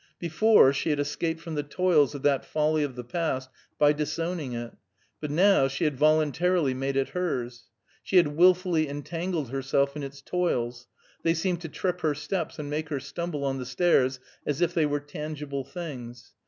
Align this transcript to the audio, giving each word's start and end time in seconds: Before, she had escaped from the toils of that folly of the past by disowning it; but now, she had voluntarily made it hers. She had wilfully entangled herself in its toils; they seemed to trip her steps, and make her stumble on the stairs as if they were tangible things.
Before, 0.17 0.73
she 0.73 0.89
had 0.89 0.99
escaped 0.99 1.41
from 1.41 1.53
the 1.53 1.61
toils 1.61 2.15
of 2.15 2.23
that 2.23 2.43
folly 2.43 2.81
of 2.81 2.95
the 2.95 3.03
past 3.03 3.51
by 3.77 3.93
disowning 3.93 4.53
it; 4.53 4.73
but 5.19 5.29
now, 5.29 5.67
she 5.67 5.83
had 5.83 5.95
voluntarily 5.95 6.73
made 6.73 6.97
it 6.97 7.09
hers. 7.09 7.67
She 8.01 8.17
had 8.17 8.29
wilfully 8.29 8.89
entangled 8.89 9.51
herself 9.51 9.95
in 9.95 10.01
its 10.01 10.19
toils; 10.23 10.87
they 11.21 11.35
seemed 11.35 11.61
to 11.61 11.69
trip 11.69 12.01
her 12.01 12.15
steps, 12.15 12.57
and 12.57 12.67
make 12.67 12.89
her 12.89 12.99
stumble 12.99 13.43
on 13.45 13.59
the 13.59 13.65
stairs 13.67 14.19
as 14.43 14.59
if 14.59 14.73
they 14.73 14.87
were 14.87 14.99
tangible 15.01 15.63
things. 15.63 16.33